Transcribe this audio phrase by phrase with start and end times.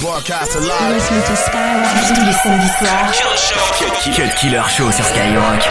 [0.00, 0.92] Broadcast live.
[0.92, 3.16] Listen to Skyrock tous les samedis soirs.
[4.12, 5.64] Cut Killer Show sur Skyrock.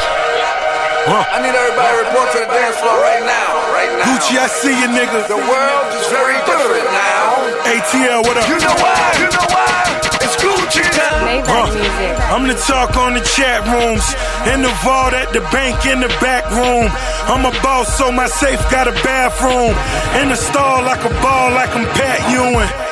[1.05, 3.53] I need everybody to report to the dance floor right now.
[3.69, 4.17] Right now.
[4.17, 5.29] Gucci, I see you niggas.
[5.29, 7.37] The world is very different now.
[7.69, 8.49] ATL, what up?
[8.49, 8.97] You know why?
[9.21, 9.93] You know why?
[10.25, 11.45] It's Gucci time.
[11.45, 12.33] Huh.
[12.33, 14.09] I'm the talk on the chat rooms.
[14.49, 16.89] In the vault at the bank in the back room.
[17.29, 19.77] I'm a boss, so my safe got a bathroom.
[20.17, 22.84] In the stall like a ball, like I'm Pat Ewing.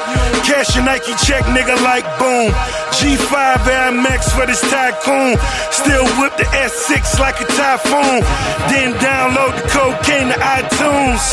[0.44, 2.52] Cash your Nike check, nigga, like boom.
[2.98, 5.38] G5 Air Max for this tycoon.
[5.72, 8.22] Still whip the S6 like a typhoon.
[8.70, 11.24] Then download the cocaine to iTunes.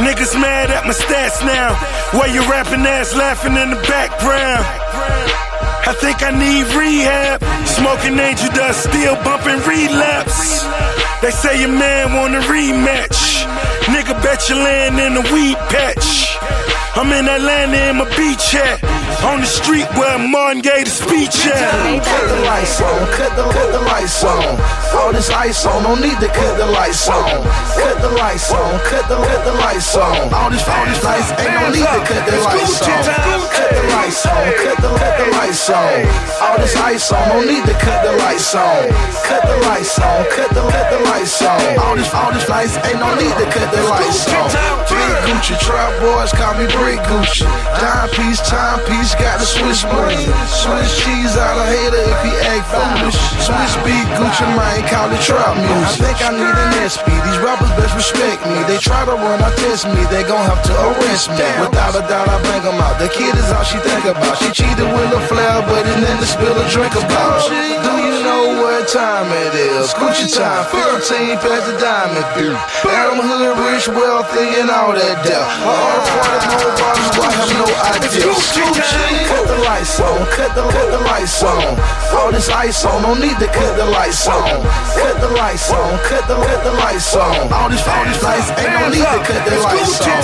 [0.00, 1.74] Niggas mad at my stats now.
[2.18, 4.64] Why you rapping ass laughing in the background?
[5.84, 7.42] I think I need rehab.
[7.66, 10.62] Smoking angel dust, still bumping relapse.
[11.20, 13.44] They say your man want a rematch.
[13.92, 16.38] Nigga bet you land in a weed patch.
[16.94, 18.84] I'm in Atlanta in my beach hat.
[19.24, 22.04] On the street where Martin gave the speech at.
[22.04, 24.81] Cut the lights on, cut the, cut the lights on.
[24.92, 27.42] All this ice on, don't need to cut the lights on.
[27.80, 30.32] Cut the lights on, cut the, cut the lights on.
[30.32, 33.02] All this, all this lights ain't no need to cut the lights on.
[33.48, 35.96] Cut the lights on, cut the, cut the lights on.
[36.44, 38.88] All this ice on, don't need to cut the lights on.
[39.24, 41.60] Cut the lights on, cut the, cut the lights on.
[41.80, 44.48] All this, all this lights ain't no need to cut the lights on.
[44.92, 47.48] Big Gucci, trap boys call me Brick Gucci.
[47.80, 50.28] Dime piece, timepiece, got the Swiss money.
[50.46, 53.16] Swiss cheese out of hater if he act foolish.
[53.40, 56.02] Swizz Beatz Gucci, man, call it trap music.
[56.02, 57.06] I think I need an SP.
[57.06, 58.58] These rappers best respect me.
[58.66, 60.02] They try to run, I test me.
[60.08, 61.44] They gon' have to arrest me.
[61.60, 62.98] Without a doubt, I bang them out.
[62.98, 64.38] The kid is all she think about.
[64.38, 67.46] She cheated with a flair, but it's nothing to spill a drink about.
[67.48, 69.94] Do you know what time it is?
[69.94, 72.56] Gucci time, 15 past the diamond bill.
[72.88, 75.48] Adam Hood, rich, wealthy, and all that death.
[75.66, 78.30] All the party, more bottles, I have no idea.
[79.28, 81.78] Cut the lights on, cut the, cut the lights on.
[82.14, 84.60] All this ice on, don't need to cut the lights on.
[84.96, 87.52] Cut the lights on, cut the, cut the lights on.
[87.52, 90.22] All this, all these lights ain't no need to cut the lights on.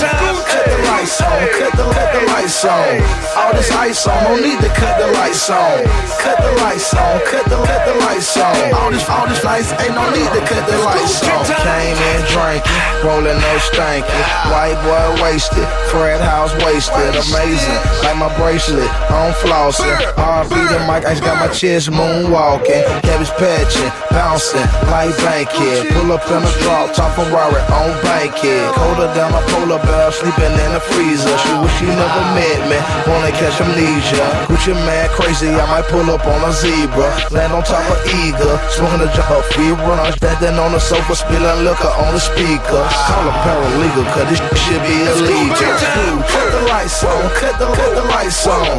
[0.49, 2.89] Cut the lights on, cut the, cut the lights on.
[3.37, 5.85] All this ice on, don't need to cut the lights on.
[6.23, 8.75] Cut the lights on, cut the, cut the lights on.
[8.75, 11.45] All this, all these lights ain't no need to cut the lights on.
[11.65, 12.65] Came in drinking,
[13.05, 14.21] rolling no stanky.
[14.53, 17.17] White boy wasted, Fred House wasted.
[17.19, 19.97] Amazing, like my bracelet, on flossing.
[20.17, 22.85] RB the mic, I just got my chest moonwalking.
[23.03, 23.91] Cabbage patching,
[24.39, 25.91] bouncing, like Bankhead.
[25.93, 28.75] Pull up in a drop, top Ferrari on Bankhead.
[28.75, 31.35] Colder down a polar bear, sleeping in the freezer.
[31.39, 32.79] She wish she never met me,
[33.11, 34.23] wanna catch amnesia.
[34.47, 37.11] Gucci man crazy, I might pull up on a zebra.
[37.31, 40.13] Land on top of eagle, smoking a jump, free run.
[40.13, 42.83] Standing on the sofa, spilling liquor on the speaker.
[43.11, 45.55] Call a paralegal, cause this should be illegal.
[46.31, 48.79] Cut the lights on, cut the, cut the lights on.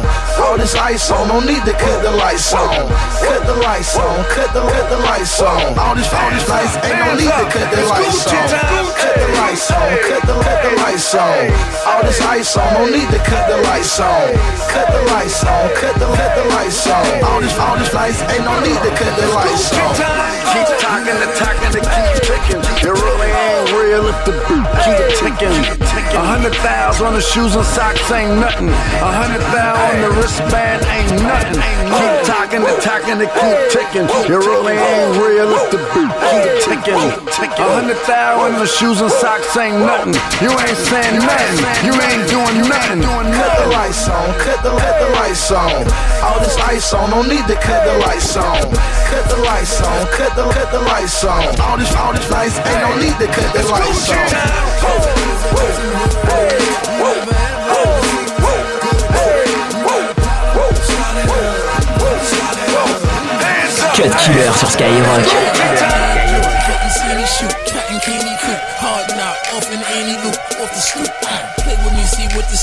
[0.50, 2.90] All this ice on, don't need to cut the lights on.
[3.22, 5.78] Cut the lights on, cut the, cut the lights on.
[5.78, 8.50] All this, all these lights ain't no need to cut the lights on.
[8.98, 11.38] Cut the lights on, cut the, cut the lights on.
[11.86, 14.26] All this ice on, don't need to cut the lights on.
[14.74, 17.06] Cut the lights on, cut the, cut the lights on.
[17.30, 19.94] All this, all these lights ain't no need to cut the lights on.
[20.50, 22.69] Keep talking, attacking, to keep ticking.
[23.70, 25.54] Real if the beat keep ticking.
[26.10, 28.68] A hundred thousand on the shoes and socks ain't nothing.
[28.68, 31.54] A hundred thousand on the wristband ain't nothing.
[31.90, 34.06] Keep talking, attacking, to keep ticking.
[34.26, 36.98] It really ain't real if the beat keep ticking.
[36.98, 40.18] A hundred thousand on the shoes and socks ain't nothing.
[40.42, 41.58] You ain't saying nothing.
[41.86, 43.00] You ain't doing nothing.
[43.06, 44.99] Cut the lights on, cut the, the
[45.30, 45.86] lights on.
[46.24, 48.62] All this ice on, don't need to cut the lights on.
[49.10, 51.60] Cut the lights on, cut the, cut the lights on.
[51.60, 54.26] All this, all this lights ain't no need to cut the lights on.
[63.94, 65.99] Cut Killer sur Skyrock.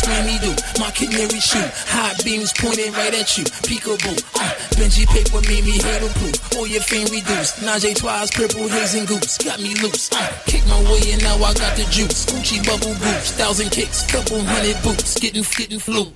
[0.08, 0.80] See what the scammy do.
[0.80, 3.44] My canary shoot, high beams pointed right at you.
[3.66, 6.60] Peekaboo, uh, Benji paper made me hate blue.
[6.60, 7.58] All your fame reduced.
[7.62, 10.12] Najee twice, purple haze and goose, got me loose.
[10.12, 12.26] Uh, kick my way and now I got the juice.
[12.26, 16.12] Gucci bubble goose, thousand kicks, couple hundred boots, getting getting flu.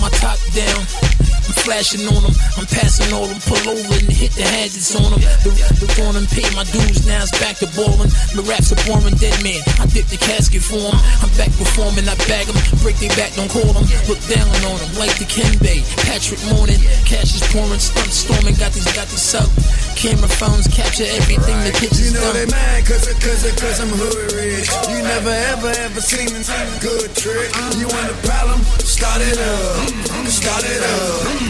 [0.00, 1.25] My top down.
[1.62, 5.22] Flashing on them, I'm passing all them, pull over and hit the hazards on them.
[5.42, 5.50] The,
[5.80, 8.10] the on them, pay my dues, now it's back to ballin'.
[8.34, 9.60] The raps are boring, dead man.
[9.80, 10.98] I dip the casket for them.
[11.22, 13.86] I'm back performing, I bag them, break they back, don't call them.
[14.06, 15.26] Look down on them, like the
[15.60, 19.48] Bay, Patrick Morning, cash is pouring, stunt storming, got this, got this up.
[19.96, 22.34] Camera phones capture everything, the pictures You know done.
[22.34, 24.68] they mad cause, cause, cause I'm hood rich.
[24.88, 27.50] You never ever ever seen a good trick.
[27.76, 28.60] You want a problem?
[28.84, 30.26] Start it up.
[30.28, 30.64] Start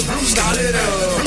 [0.05, 1.25] Start it up.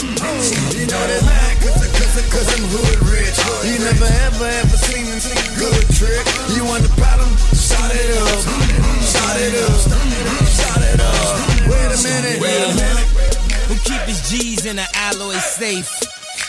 [0.77, 3.37] You know that line, cause, cause, cause I'm hood rich.
[3.65, 5.17] You never ever ever seen a
[5.57, 6.25] good trick.
[6.55, 8.39] You want the bottom, Shot it up.
[9.01, 9.77] shot it up.
[10.53, 11.69] shot it up.
[11.69, 12.37] Wait a minute.
[12.41, 13.07] Wait a minute.
[13.67, 15.89] Who keep his G's in an alloy safe?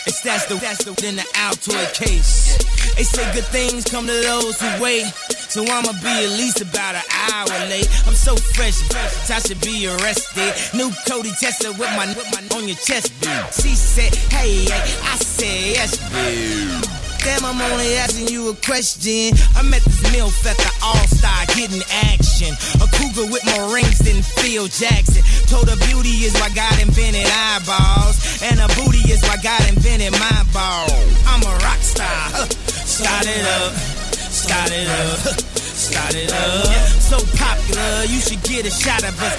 [0.05, 2.57] It's that's the that's the in the Altoid case.
[2.95, 5.05] They say good things come to those who wait.
[5.51, 7.83] So I'ma be at least about an hour late.
[8.07, 10.55] I'm so fresh, fresh, I should be arrested.
[10.73, 13.35] New Cody Tesla with my with my on your chest, dude.
[13.51, 16.87] She said, hey, I said yes, dude.
[17.19, 19.35] Damn, I'm only asking you a question.
[19.59, 21.83] I met this MILF at the All Star getting
[22.15, 22.55] action.
[22.79, 25.19] A cougar with more rings than Phil Jackson.
[25.51, 28.39] Told her beauty is why God invented eyeballs.
[28.39, 30.95] And a booty is why God invented my ball.
[31.27, 32.47] I'm a rock star.
[32.87, 33.90] Start it up.
[34.31, 35.50] Start it up.
[35.81, 36.69] Start it up.
[37.01, 39.33] So popular, you should get a shot of us.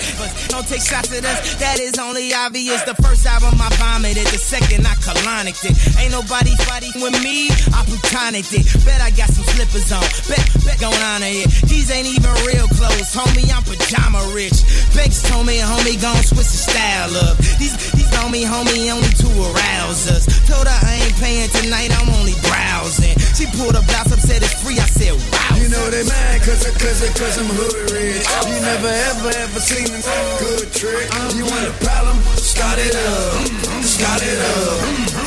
[0.50, 2.82] Don't take shots at us, that is only obvious.
[2.82, 5.78] The first album I vomited, the second I colonicked it.
[6.02, 8.66] Ain't nobody fighting with me, I plutonicked it.
[8.82, 11.46] Bet I got some slippers on, bet, bet gon' honor it.
[11.70, 14.66] These ain't even real clothes, homie, I'm pajama rich.
[14.98, 17.38] Banks told me, homie, gon' switch the style up.
[17.62, 20.26] These, these homie, homie, only to arouse us.
[20.50, 23.14] Told her I ain't paying tonight, I'm only browsing.
[23.38, 25.54] She pulled a blouse up, said it's free, I said wow.
[25.56, 28.24] You know they mad cause, it, cause, cause I'm hood rich.
[28.48, 30.00] You never ever ever seen a
[30.40, 31.08] good trick.
[31.36, 32.16] You want a problem?
[32.36, 33.44] Start it up.
[33.84, 34.78] Start it up.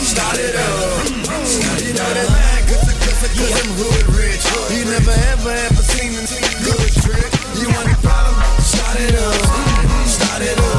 [0.02, 1.06] Start it up.
[1.86, 4.44] You know they mad cause, cause, cause I'm hood rich.
[4.74, 6.24] You never ever ever seen a
[6.64, 7.30] good trick.
[7.60, 8.36] You want a problem?
[8.62, 10.08] Start it up.
[10.08, 10.75] Start it up.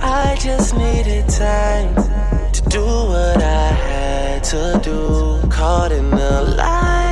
[0.00, 1.94] I just needed time
[2.52, 5.48] to do what I had to do.
[5.48, 7.07] Caught in the life,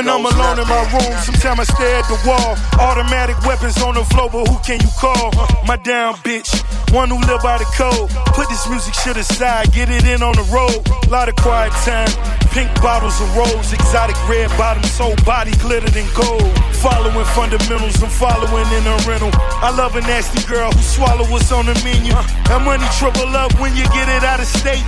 [0.00, 0.62] when I'm alone nothing.
[0.62, 2.56] in my room, sometimes I stare at the wall.
[2.80, 5.32] Automatic weapons on the floor, but who can you call?
[5.66, 6.48] My down bitch
[6.92, 8.10] one who live by the code.
[8.34, 10.82] Put this music shit aside, get it in on the road.
[11.08, 12.10] Lot of quiet time.
[12.50, 16.50] Pink bottles of rose, exotic red bottoms, whole body glittered in gold.
[16.82, 19.30] Following fundamentals, I'm following in a rental.
[19.62, 22.10] I love a nasty girl who swallow what's on the menu.
[22.50, 24.82] That money triple up when you get it out of state.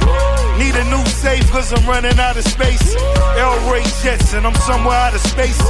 [0.59, 2.97] Need a new safe cause I'm running out of space.
[3.39, 5.61] L Ray Jets and I'm somewhere out of space.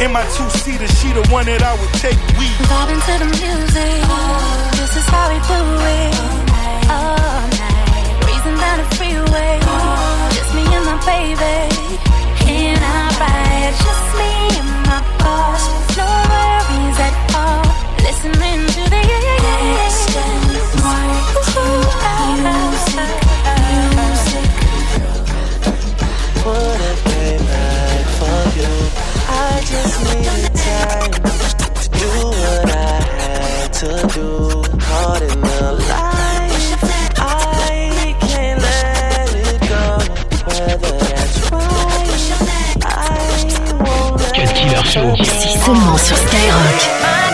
[0.00, 2.16] In my two seater, she the one that I would take.
[2.40, 4.00] We vibing to the music.
[4.80, 6.16] This is how we do it.
[6.16, 8.16] All night, all night.
[8.24, 9.60] breezing down the freeway.
[9.60, 10.01] Just
[11.04, 11.58] baby.
[12.82, 15.62] Our ride, just me and my boss.
[15.96, 17.64] No worries at all.
[18.02, 19.02] Listening to the.
[24.02, 24.46] Music.
[27.48, 28.72] Back for you.
[29.28, 31.12] I just needed time
[31.80, 34.28] to do what I had to do.
[34.78, 36.01] Caught in the light,
[44.92, 45.14] Show.
[45.16, 46.52] Ici seulement sur Skyrock.
[46.54, 47.32] Oh,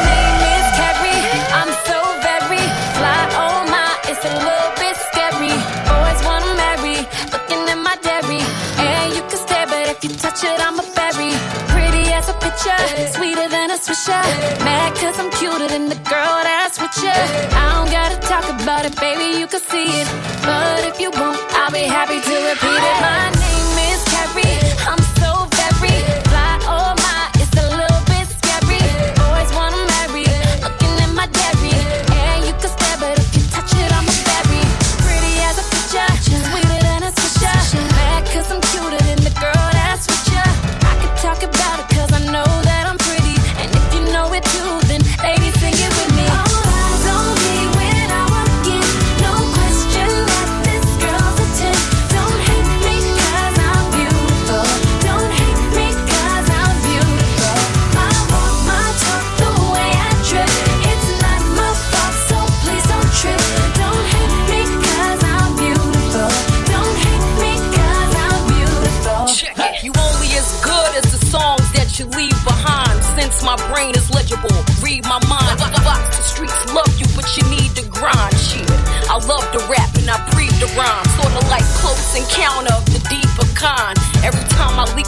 [13.12, 14.22] sweeter than a swisher.
[14.64, 17.10] Mad cause I'm cuter than the girl that's with you.
[17.10, 20.08] I don't gotta talk about it, baby, you can see it.
[20.42, 22.96] But if you won't, I'll be happy to repeat it.
[23.02, 24.58] My name is Carrie.
[24.86, 24.97] I'm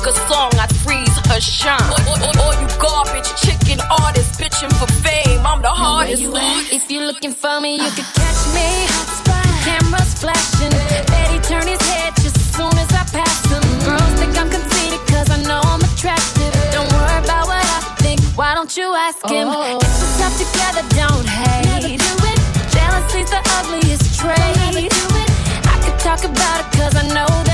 [0.01, 1.81] leak a song, I freeze her shine.
[2.41, 5.45] All, you garbage chicken artists bitching for fame.
[5.45, 6.23] I'm the hardest.
[6.23, 8.87] You if you're looking for me, you could catch me.
[9.65, 10.73] Cameras flashing.
[11.07, 13.63] Betty turn his head just as soon as I pass him.
[13.85, 16.53] Girls think I'm conceited cause I know I'm attractive.
[16.73, 18.21] Don't worry about what I think.
[18.39, 19.49] Why don't you ask him?
[19.51, 19.79] Oh.
[19.81, 21.67] Get yourself together, don't hate.
[21.67, 22.39] Never do it.
[22.73, 24.93] Jealousy's the ugliest trait.
[25.69, 27.50] I could talk about it cause I know that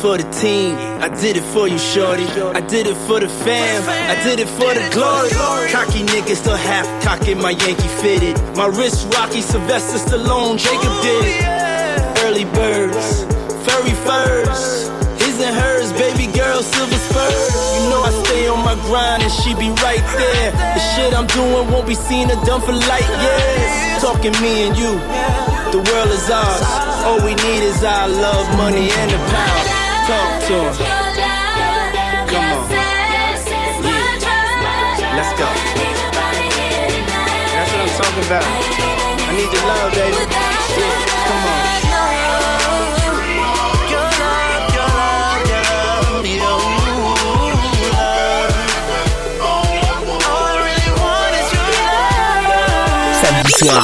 [0.00, 0.76] for the team.
[1.02, 2.26] I did it for you, shorty.
[2.58, 3.82] I did it for the fam.
[3.88, 5.30] I did it for the glory.
[5.74, 8.38] Cocky niggas still half cocking my Yankee fitted.
[8.56, 12.22] My wrist rocky, Sylvester Stallone, Jacob did it.
[12.24, 13.24] Early birds,
[13.66, 14.86] furry furs.
[15.22, 15.81] His and hers,
[18.82, 20.50] grind and she be right there.
[20.52, 24.02] The shit I'm doing won't be seen or done for light years.
[24.02, 24.98] Talking me and you,
[25.70, 26.62] the world is ours.
[27.06, 29.64] All we need is our love, money, and the power.
[30.10, 30.74] Talk to him.
[32.30, 32.70] Come on.
[32.70, 32.92] Yeah.
[35.16, 35.48] Let's go.
[37.52, 38.46] That's what I'm talking about.
[38.46, 40.16] I need your love, baby.
[40.78, 41.28] Yeah.
[41.28, 41.91] Come on.
[53.62, 53.82] Soir.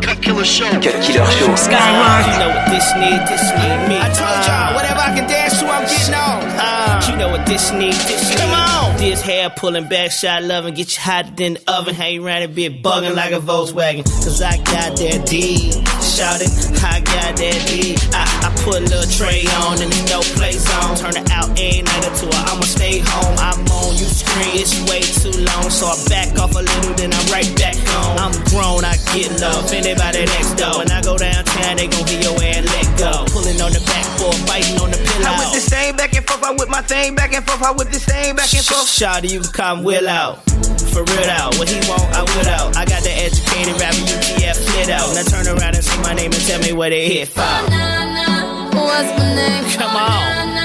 [0.00, 0.70] Cut Killer Show.
[0.70, 1.52] Cut Killer Show.
[1.54, 2.32] Skyrock.
[2.32, 3.96] You know what this need, this need me.
[4.00, 6.42] I told y'all, whatever I can dance to, I'm getting on.
[6.58, 8.38] Uh, you know what this need, this need.
[8.38, 8.96] Come on.
[8.98, 11.94] This hair pulling back, shot loving, get you hotter than the oven.
[11.94, 14.04] Hang around and be bugging like a Volkswagen.
[14.04, 15.70] Cause I got that D.
[16.02, 16.50] Shout it,
[16.82, 17.94] I got that D.
[18.10, 20.96] I, I put a little tray on and no play zone.
[20.96, 22.30] Turn it out every night or two.
[22.50, 23.38] I'ma stay home.
[23.38, 25.37] I'm on you screen, it's way too long.
[25.78, 28.18] So I back off a little, then I'm right back home.
[28.18, 29.70] I'm grown, I get love.
[29.70, 30.82] Anybody next door.
[30.82, 33.22] When I go downtown, they gon' hear your ass let go.
[33.30, 35.30] Pulling on the backboard, biting on the pillow.
[35.30, 37.70] I whip this thing back and forth, I whip my thing back and forth, I
[37.70, 38.90] whip this thing back and forth.
[38.90, 40.42] Shawty, you can come will out.
[40.90, 41.54] For real out.
[41.62, 42.74] What he want, I will out.
[42.74, 45.14] I got the educated rapper UTF flit out.
[45.14, 47.46] Now turn around and say my name and tell me what it hit for.
[47.46, 49.62] What's my name?
[49.78, 50.58] Come on.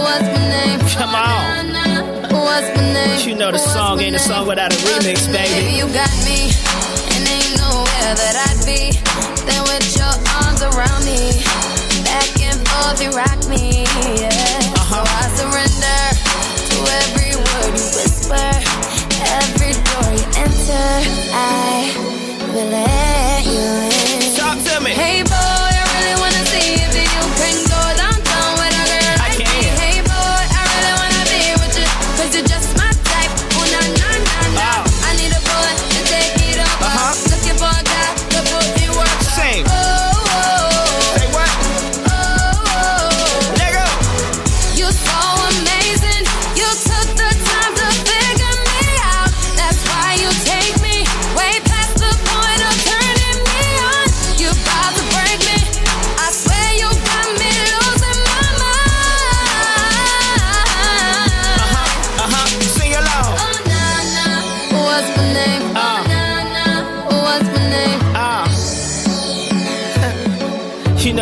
[0.00, 0.80] What's my name?
[0.96, 1.85] Come on.
[2.46, 3.28] What's my name?
[3.28, 5.50] You know the song ain't a song without a remix, baby.
[5.50, 6.54] Baby, You got me,
[7.18, 8.94] and ain't nowhere that I'd be.
[9.46, 11.42] Then with your arms around me,
[12.06, 13.82] back and forth you rock me.
[14.14, 14.30] Yeah.
[14.78, 14.94] Uh-huh.
[14.94, 15.65] So I surrender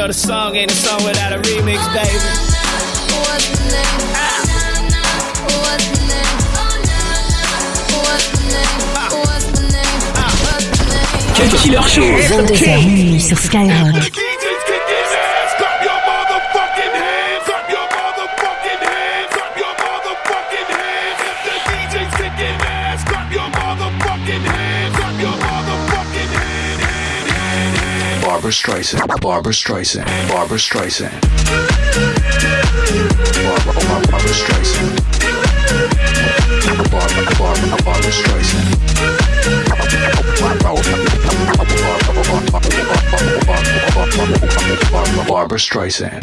[0.05, 2.19] know the song ain't a song without a remix, baby.
[3.25, 4.05] What's my name?
[5.49, 6.41] What's my name?
[7.25, 8.69] What's my name?
[9.15, 10.01] What's my name?
[10.45, 11.33] What's my name?
[11.37, 12.03] Cut Killer Show.
[12.03, 14.14] 22h minuit sur Skyrock.
[28.45, 31.19] Barbra Streisand, Barbra Streisand, Barbra Streisand.
[33.41, 35.01] Barbra, Barbra, Streisand.
[40.61, 40.85] Barbra,
[44.99, 45.25] Streisand.
[45.27, 46.23] Barbra Streisand.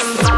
[0.00, 0.29] Bam, bam.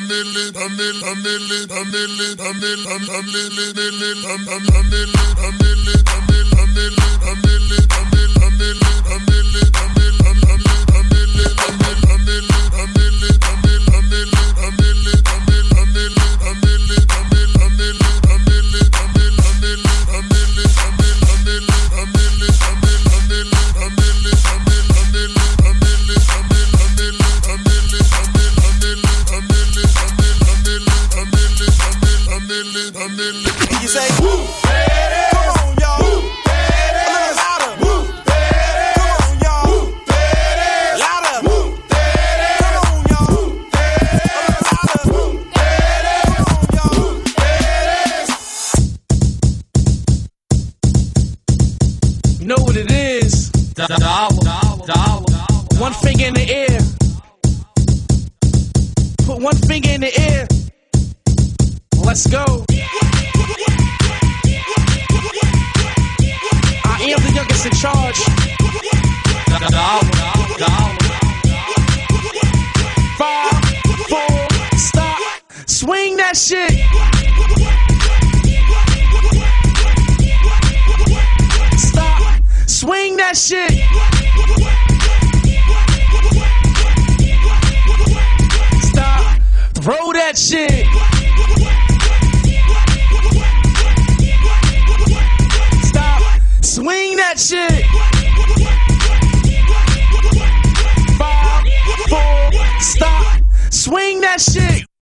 [0.00, 1.18] I'm
[62.08, 62.64] Let's go.
[66.82, 68.16] I am the youngest in charge.
[73.18, 73.52] Five,
[74.08, 75.20] four, stop.
[75.66, 76.72] Swing that shit.
[81.78, 82.22] Stop.
[82.66, 83.70] Swing that shit.
[89.82, 91.07] Throw that shit.
[97.18, 97.84] that shit.
[101.18, 101.64] Bob,
[102.08, 103.42] Bob, stop.
[103.70, 104.87] Swing that shit.